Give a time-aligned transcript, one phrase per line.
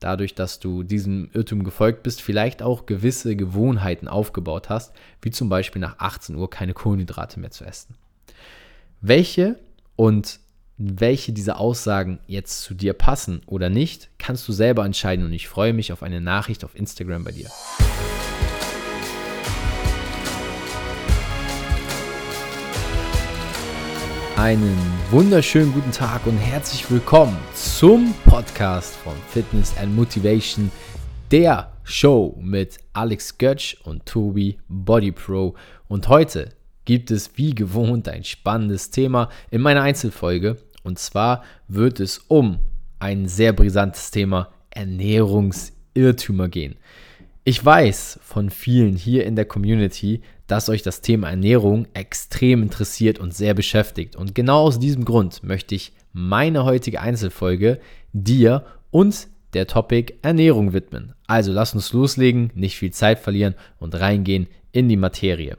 [0.00, 5.48] dadurch, dass du diesem Irrtum gefolgt bist, vielleicht auch gewisse Gewohnheiten aufgebaut hast, wie zum
[5.48, 7.94] Beispiel nach 18 Uhr keine Kohlenhydrate mehr zu essen.
[9.00, 9.58] Welche
[9.96, 10.40] und
[10.78, 15.48] welche dieser Aussagen jetzt zu dir passen oder nicht, kannst du selber entscheiden und ich
[15.48, 17.50] freue mich auf eine Nachricht auf Instagram bei dir.
[24.36, 24.76] Einen
[25.10, 30.70] wunderschönen guten Tag und herzlich willkommen zum Podcast von Fitness and Motivation,
[31.30, 35.54] der Show mit Alex Götsch und Tobi Body Pro.
[35.88, 36.50] Und heute
[36.84, 40.58] gibt es wie gewohnt ein spannendes Thema in meiner Einzelfolge.
[40.82, 42.58] Und zwar wird es um
[42.98, 46.76] ein sehr brisantes Thema Ernährungsirrtümer gehen.
[47.48, 53.20] Ich weiß von vielen hier in der Community, dass euch das Thema Ernährung extrem interessiert
[53.20, 54.16] und sehr beschäftigt.
[54.16, 57.78] Und genau aus diesem Grund möchte ich meine heutige Einzelfolge
[58.12, 61.14] dir und der Topic Ernährung widmen.
[61.28, 65.56] Also lass uns loslegen, nicht viel Zeit verlieren und reingehen in die Materie.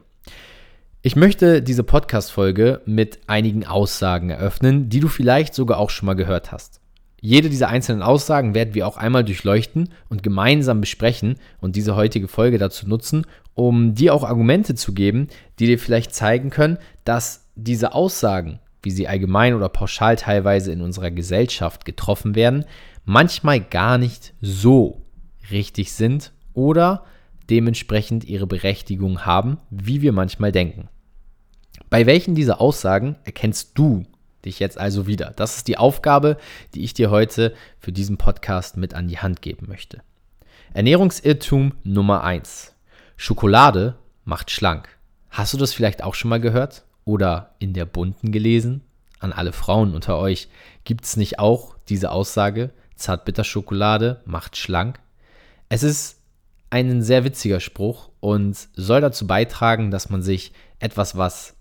[1.03, 6.15] Ich möchte diese Podcast-Folge mit einigen Aussagen eröffnen, die du vielleicht sogar auch schon mal
[6.15, 6.81] gehört hast.
[7.19, 12.27] Jede dieser einzelnen Aussagen werden wir auch einmal durchleuchten und gemeinsam besprechen und diese heutige
[12.27, 17.47] Folge dazu nutzen, um dir auch Argumente zu geben, die dir vielleicht zeigen können, dass
[17.55, 22.65] diese Aussagen, wie sie allgemein oder pauschal teilweise in unserer Gesellschaft getroffen werden,
[23.03, 25.01] manchmal gar nicht so
[25.49, 27.03] richtig sind oder
[27.49, 30.89] dementsprechend ihre Berechtigung haben, wie wir manchmal denken.
[31.89, 34.05] Bei welchen dieser Aussagen erkennst du
[34.47, 35.33] dich jetzt also wieder?
[35.35, 36.37] Das ist die Aufgabe,
[36.73, 40.01] die ich dir heute für diesen Podcast mit an die Hand geben möchte.
[40.73, 42.73] Ernährungsirrtum Nummer 1.
[43.15, 44.89] Schokolade macht schlank.
[45.29, 48.81] Hast du das vielleicht auch schon mal gehört oder in der bunten gelesen?
[49.19, 50.47] An alle Frauen unter euch,
[50.83, 54.99] gibt es nicht auch diese Aussage, Zartbitterschokolade macht schlank?
[55.69, 56.17] Es ist
[56.69, 61.55] ein sehr witziger Spruch und soll dazu beitragen, dass man sich etwas, was,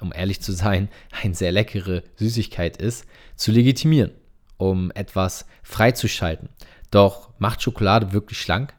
[0.00, 0.88] um ehrlich zu sein,
[1.22, 4.12] eine sehr leckere Süßigkeit ist, zu legitimieren,
[4.56, 6.48] um etwas freizuschalten.
[6.90, 8.74] Doch macht Schokolade wirklich schlank?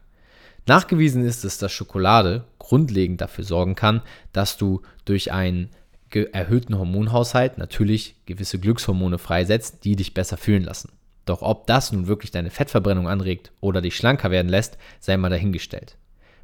[0.66, 4.02] Nachgewiesen ist es, dass Schokolade grundlegend dafür sorgen kann,
[4.32, 5.70] dass du durch einen
[6.10, 10.90] erhöhten Hormonhaushalt natürlich gewisse Glückshormone freisetzt, die dich besser fühlen lassen.
[11.24, 15.28] Doch ob das nun wirklich deine Fettverbrennung anregt oder dich schlanker werden lässt, sei mal
[15.28, 15.96] dahingestellt.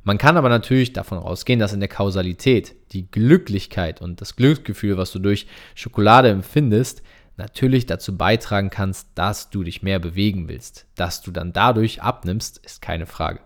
[0.05, 4.99] Man kann aber natürlich davon ausgehen, dass in der Kausalität die Glücklichkeit und das Glücksgefühl,
[4.99, 7.03] was du durch Schokolade empfindest,
[7.37, 10.87] natürlich dazu beitragen kannst, dass du dich mehr bewegen willst.
[10.95, 13.41] Dass du dann dadurch abnimmst, ist keine Frage.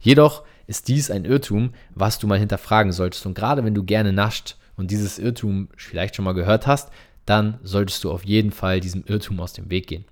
[0.00, 3.24] Jedoch ist dies ein Irrtum, was du mal hinterfragen solltest.
[3.26, 6.90] Und gerade wenn du gerne nascht und dieses Irrtum vielleicht schon mal gehört hast,
[7.24, 10.04] dann solltest du auf jeden Fall diesem Irrtum aus dem Weg gehen.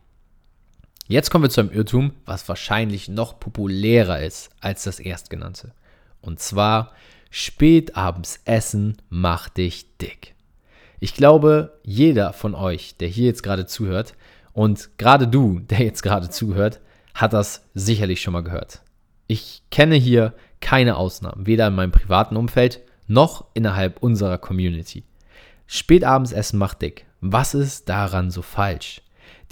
[1.08, 5.72] Jetzt kommen wir zu einem Irrtum, was wahrscheinlich noch populärer ist als das erstgenannte.
[6.20, 6.92] Und zwar,
[7.30, 10.34] spätabends essen macht dich dick.
[11.00, 14.14] Ich glaube, jeder von euch, der hier jetzt gerade zuhört,
[14.52, 16.80] und gerade du, der jetzt gerade zuhört,
[17.14, 18.82] hat das sicherlich schon mal gehört.
[19.26, 25.04] Ich kenne hier keine Ausnahmen, weder in meinem privaten Umfeld noch innerhalb unserer Community.
[25.66, 27.06] Spätabends essen macht dick.
[27.20, 29.02] Was ist daran so falsch?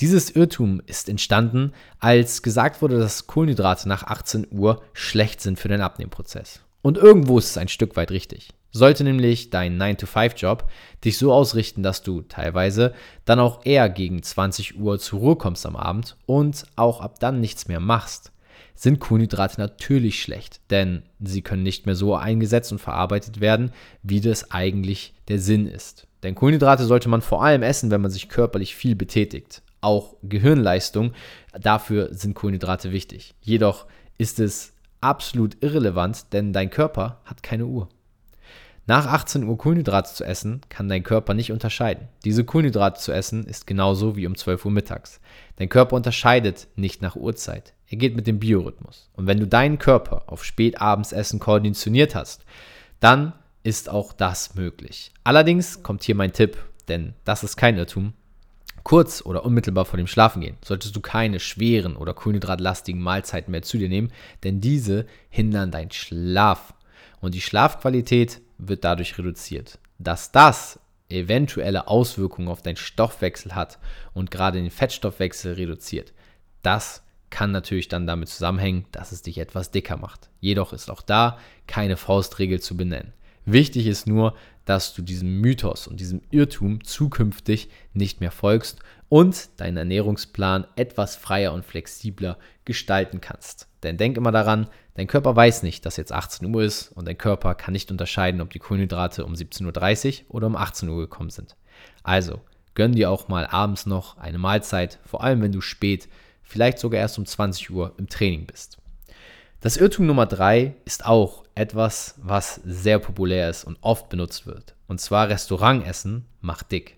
[0.00, 5.68] Dieses Irrtum ist entstanden, als gesagt wurde, dass Kohlenhydrate nach 18 Uhr schlecht sind für
[5.68, 6.60] den Abnehmprozess.
[6.80, 8.48] Und irgendwo ist es ein Stück weit richtig.
[8.72, 10.70] Sollte nämlich dein 9-to-5-Job
[11.04, 12.94] dich so ausrichten, dass du teilweise
[13.26, 17.40] dann auch eher gegen 20 Uhr zur Ruhe kommst am Abend und auch ab dann
[17.40, 18.32] nichts mehr machst,
[18.74, 23.72] sind Kohlenhydrate natürlich schlecht, denn sie können nicht mehr so eingesetzt und verarbeitet werden,
[24.02, 26.06] wie das eigentlich der Sinn ist.
[26.22, 29.62] Denn Kohlenhydrate sollte man vor allem essen, wenn man sich körperlich viel betätigt.
[29.80, 31.12] Auch Gehirnleistung,
[31.58, 33.34] dafür sind Kohlenhydrate wichtig.
[33.40, 33.86] Jedoch
[34.18, 37.88] ist es absolut irrelevant, denn dein Körper hat keine Uhr.
[38.86, 42.08] Nach 18 Uhr Kohlenhydrate zu essen, kann dein Körper nicht unterscheiden.
[42.24, 45.20] Diese Kohlenhydrate zu essen ist genauso wie um 12 Uhr mittags.
[45.56, 47.74] Dein Körper unterscheidet nicht nach Uhrzeit.
[47.88, 49.08] Er geht mit dem Biorhythmus.
[49.14, 52.44] Und wenn du deinen Körper auf Spätabendsessen koordiniert hast,
[52.98, 55.12] dann ist auch das möglich.
[55.22, 56.56] Allerdings kommt hier mein Tipp,
[56.88, 58.14] denn das ist kein Irrtum.
[58.82, 63.78] Kurz oder unmittelbar vor dem Schlafengehen solltest du keine schweren oder kohlenhydratlastigen Mahlzeiten mehr zu
[63.78, 64.10] dir nehmen,
[64.42, 66.74] denn diese hindern deinen Schlaf
[67.20, 69.78] und die Schlafqualität wird dadurch reduziert.
[69.98, 73.78] Dass das eventuelle Auswirkungen auf deinen Stoffwechsel hat
[74.14, 76.12] und gerade den Fettstoffwechsel reduziert,
[76.62, 80.30] das kann natürlich dann damit zusammenhängen, dass es dich etwas dicker macht.
[80.40, 83.12] Jedoch ist auch da keine Faustregel zu benennen.
[83.44, 84.34] Wichtig ist nur,
[84.70, 88.78] dass du diesem Mythos und diesem Irrtum zukünftig nicht mehr folgst
[89.08, 93.66] und deinen Ernährungsplan etwas freier und flexibler gestalten kannst.
[93.82, 97.18] Denn denk immer daran, dein Körper weiß nicht, dass jetzt 18 Uhr ist und dein
[97.18, 101.30] Körper kann nicht unterscheiden, ob die Kohlenhydrate um 17.30 Uhr oder um 18 Uhr gekommen
[101.30, 101.56] sind.
[102.04, 102.40] Also,
[102.74, 106.08] gönn dir auch mal abends noch eine Mahlzeit, vor allem wenn du spät,
[106.44, 108.78] vielleicht sogar erst um 20 Uhr im Training bist.
[109.60, 114.74] Das Irrtum Nummer 3 ist auch etwas, was sehr populär ist und oft benutzt wird.
[114.88, 116.96] Und zwar Restaurantessen macht dick.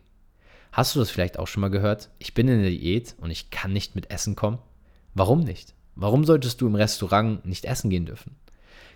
[0.71, 2.11] Hast du das vielleicht auch schon mal gehört?
[2.21, 4.59] Ich bin in der Diät und ich kann nicht mit Essen kommen.
[5.15, 5.75] Warum nicht?
[5.97, 8.37] Warum solltest du im Restaurant nicht essen gehen dürfen?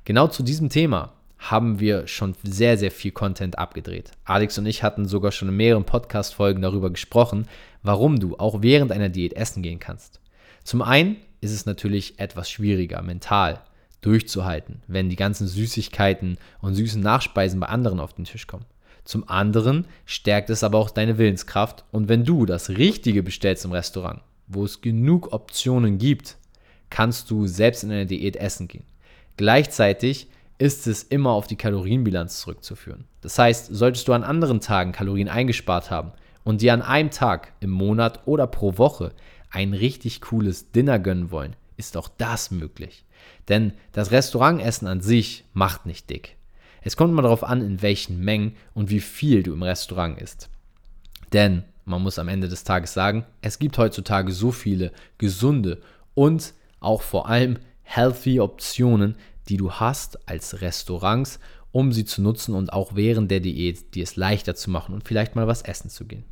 [0.04, 4.12] Genau zu diesem Thema haben wir schon sehr, sehr viel Content abgedreht.
[4.24, 7.48] Alex und ich hatten sogar schon in mehreren Podcast-Folgen darüber gesprochen,
[7.82, 10.20] warum du auch während einer Diät essen gehen kannst.
[10.62, 13.60] Zum einen ist es natürlich etwas schwieriger mental
[14.06, 18.66] durchzuhalten, wenn die ganzen Süßigkeiten und süßen Nachspeisen bei anderen auf den Tisch kommen.
[19.04, 23.72] Zum anderen stärkt es aber auch deine Willenskraft und wenn du das Richtige bestellst im
[23.72, 26.36] Restaurant, wo es genug Optionen gibt,
[26.90, 28.84] kannst du selbst in einer Diät essen gehen.
[29.36, 33.04] Gleichzeitig ist es immer auf die Kalorienbilanz zurückzuführen.
[33.20, 36.12] Das heißt, solltest du an anderen Tagen Kalorien eingespart haben
[36.44, 39.12] und dir an einem Tag im Monat oder pro Woche
[39.50, 43.04] ein richtig cooles Dinner gönnen wollen, ist auch das möglich.
[43.48, 46.36] Denn das Restaurantessen an sich macht nicht dick.
[46.82, 50.48] Es kommt immer darauf an, in welchen Mengen und wie viel du im Restaurant isst.
[51.32, 55.80] Denn man muss am Ende des Tages sagen, es gibt heutzutage so viele gesunde
[56.14, 59.16] und auch vor allem healthy Optionen,
[59.48, 61.38] die du hast als Restaurants,
[61.72, 65.06] um sie zu nutzen und auch während der Diät dir es leichter zu machen und
[65.06, 66.24] vielleicht mal was essen zu gehen.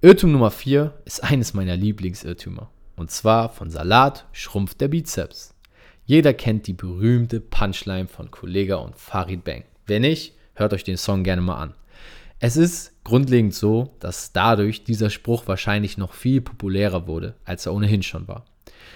[0.00, 2.70] Irrtum Nummer 4 ist eines meiner Lieblingsirrtümer.
[2.94, 5.54] Und zwar von Salat schrumpft der Bizeps.
[6.08, 9.64] Jeder kennt die berühmte Punchline von Kollega und Farid Bang.
[9.84, 11.74] Wenn nicht, hört euch den Song gerne mal an.
[12.38, 17.74] Es ist grundlegend so, dass dadurch dieser Spruch wahrscheinlich noch viel populärer wurde, als er
[17.74, 18.46] ohnehin schon war.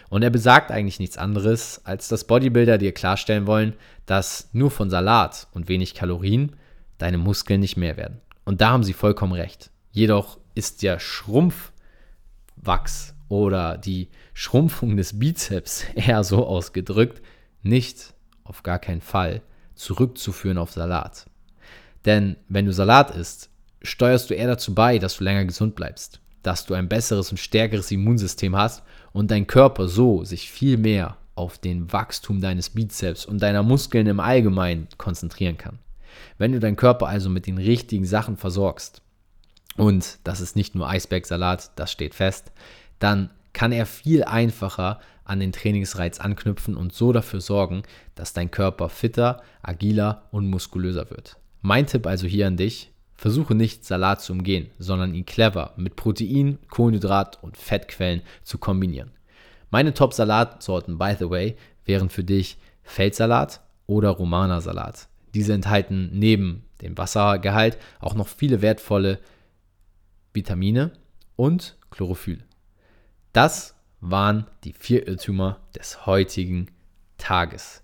[0.09, 3.75] Und er besagt eigentlich nichts anderes, als dass Bodybuilder dir klarstellen wollen,
[4.07, 6.57] dass nur von Salat und wenig Kalorien
[6.97, 8.23] deine Muskeln nicht mehr werden.
[8.47, 9.71] Und da haben sie vollkommen recht.
[9.91, 17.23] Jedoch ist der Schrumpfwachs oder die Schrumpfung des Bizeps eher so ausgedrückt,
[17.63, 18.13] nicht
[18.45, 19.41] auf gar keinen Fall
[19.75, 21.25] zurückzuführen auf Salat.
[22.05, 23.49] Denn wenn du Salat isst,
[23.81, 27.39] steuerst du eher dazu bei, dass du länger gesund bleibst, dass du ein besseres und
[27.39, 28.83] stärkeres Immunsystem hast
[29.13, 34.07] und dein Körper so sich viel mehr auf den Wachstum deines Bizeps und deiner Muskeln
[34.09, 35.79] im Allgemeinen konzentrieren kann.
[36.37, 39.01] Wenn du deinen Körper also mit den richtigen Sachen versorgst,
[39.79, 42.53] und das ist nicht nur Eisbergsalat, das steht fest,
[43.03, 47.83] dann kann er viel einfacher an den Trainingsreiz anknüpfen und so dafür sorgen,
[48.15, 51.37] dass dein Körper fitter, agiler und muskulöser wird.
[51.61, 55.97] Mein Tipp also hier an dich, versuche nicht Salat zu umgehen, sondern ihn clever mit
[55.97, 59.13] Protein, Kohlenhydrat und Fettquellen zu kombinieren.
[59.71, 65.09] Meine Top-Salatsorten, by the way, wären für dich Feldsalat oder Romana-Salat.
[65.35, 69.19] Diese enthalten neben dem Wassergehalt auch noch viele wertvolle
[70.35, 70.91] Vitamine
[71.37, 72.45] und Chlorophyll.
[73.33, 76.67] Das waren die vier Irrtümer des heutigen
[77.17, 77.83] Tages.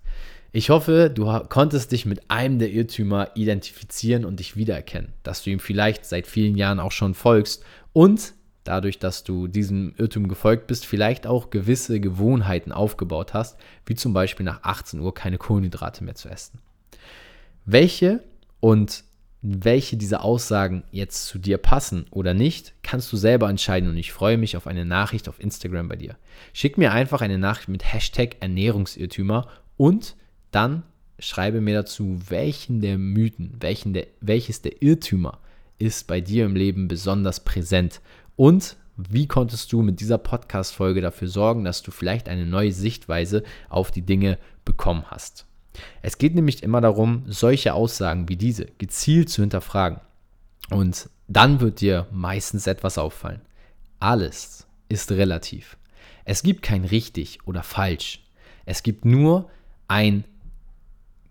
[0.51, 5.51] Ich hoffe, du konntest dich mit einem der Irrtümer identifizieren und dich wiedererkennen, dass du
[5.51, 7.63] ihm vielleicht seit vielen Jahren auch schon folgst
[7.93, 13.95] und dadurch, dass du diesem Irrtum gefolgt bist, vielleicht auch gewisse Gewohnheiten aufgebaut hast, wie
[13.95, 16.59] zum Beispiel nach 18 Uhr keine Kohlenhydrate mehr zu essen.
[17.65, 18.23] Welche
[18.59, 19.03] und
[19.41, 24.11] welche dieser Aussagen jetzt zu dir passen oder nicht, kannst du selber entscheiden und ich
[24.11, 26.17] freue mich auf eine Nachricht auf Instagram bei dir.
[26.51, 30.15] Schick mir einfach eine Nachricht mit Hashtag Ernährungsirrtümer und
[30.51, 30.83] dann
[31.19, 35.39] schreibe mir dazu, welchen der Mythen, welchen der, welches der Irrtümer
[35.77, 38.01] ist bei dir im Leben besonders präsent
[38.35, 43.43] und wie konntest du mit dieser Podcast-Folge dafür sorgen, dass du vielleicht eine neue Sichtweise
[43.69, 45.45] auf die Dinge bekommen hast.
[46.01, 49.99] Es geht nämlich immer darum, solche Aussagen wie diese gezielt zu hinterfragen.
[50.69, 53.41] Und dann wird dir meistens etwas auffallen.
[53.99, 55.77] Alles ist relativ.
[56.25, 58.23] Es gibt kein richtig oder falsch.
[58.65, 59.49] Es gibt nur
[59.87, 60.23] ein,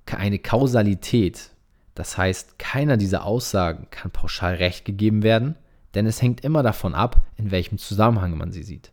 [0.06, 1.50] eine Kausalität.
[1.94, 5.56] Das heißt, keiner dieser Aussagen kann pauschal recht gegeben werden,
[5.94, 8.92] denn es hängt immer davon ab, in welchem Zusammenhang man sie sieht.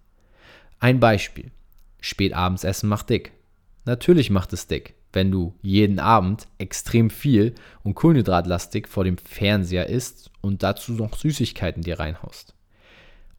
[0.79, 1.51] Ein Beispiel.
[1.99, 3.31] Spätabends essen macht dick.
[3.85, 9.87] Natürlich macht es dick wenn du jeden Abend extrem viel und kohlenhydratlastig vor dem Fernseher
[9.87, 12.53] isst und dazu noch Süßigkeiten dir reinhaust.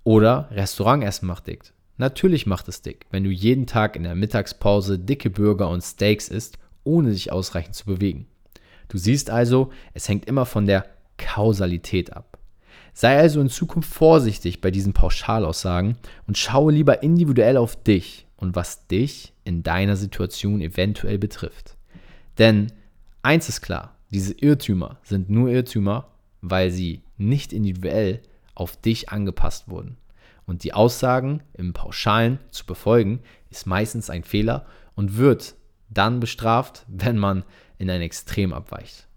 [0.02, 1.72] Oder Restaurantessen macht dick.
[1.98, 6.28] Natürlich macht es dick, wenn du jeden Tag in der Mittagspause dicke Burger und Steaks
[6.28, 8.26] isst, ohne dich ausreichend zu bewegen.
[8.88, 12.38] Du siehst also, es hängt immer von der Kausalität ab.
[12.92, 18.54] Sei also in Zukunft vorsichtig bei diesen Pauschalaussagen und schaue lieber individuell auf dich und
[18.54, 21.76] was dich in deiner Situation eventuell betrifft.
[22.38, 22.72] Denn
[23.22, 26.08] eins ist klar, diese Irrtümer sind nur Irrtümer,
[26.42, 28.20] weil sie nicht individuell
[28.54, 29.96] auf dich angepasst wurden.
[30.46, 34.64] Und die Aussagen im Pauschalen zu befolgen, ist meistens ein Fehler
[34.94, 35.56] und wird
[35.88, 37.44] dann bestraft, wenn man
[37.78, 39.08] in ein Extrem abweicht.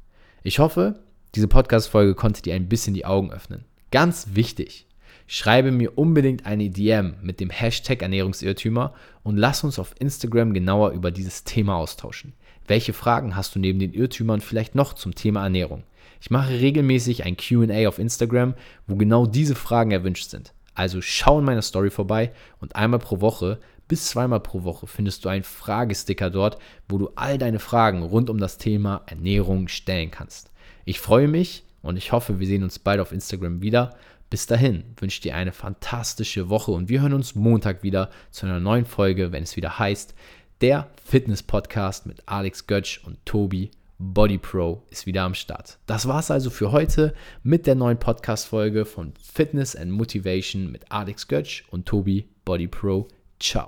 [0.44, 1.00] Ich hoffe,
[1.36, 3.66] diese Podcast-Folge konnte dir ein bisschen die Augen öffnen.
[3.92, 4.88] Ganz wichtig,
[5.32, 10.90] schreibe mir unbedingt eine DM mit dem Hashtag Ernährungsirrtümer und lass uns auf Instagram genauer
[10.90, 12.34] über dieses Thema austauschen.
[12.66, 15.84] Welche Fragen hast du neben den Irrtümern vielleicht noch zum Thema Ernährung?
[16.20, 18.56] Ich mache regelmäßig ein QA auf Instagram,
[18.88, 20.52] wo genau diese Fragen erwünscht sind.
[20.74, 25.26] Also schau in meiner Story vorbei und einmal pro Woche bis zweimal pro Woche findest
[25.26, 26.58] du einen Fragesticker dort,
[26.88, 30.50] wo du all deine Fragen rund um das Thema Ernährung stellen kannst.
[30.86, 33.96] Ich freue mich und ich hoffe, wir sehen uns bald auf Instagram wieder.
[34.30, 38.46] Bis dahin wünsche ich dir eine fantastische Woche und wir hören uns Montag wieder zu
[38.46, 40.14] einer neuen Folge, wenn es wieder heißt,
[40.62, 45.78] der Fitness-Podcast mit Alex Götsch und Tobi Body Pro ist wieder am Start.
[45.86, 50.90] Das war es also für heute mit der neuen Podcast-Folge von Fitness and Motivation mit
[50.92, 53.08] Alex Götsch und Tobi Body Pro.
[53.40, 53.58] Ciao.